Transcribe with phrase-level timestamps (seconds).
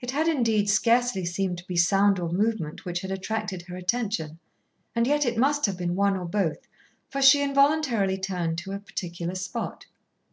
[0.00, 4.40] It had indeed scarcely seemed to be sound or movement which had attracted her attention,
[4.96, 6.66] and yet it must have been one or both,
[7.08, 9.86] for she involuntarily turned to a particular spot.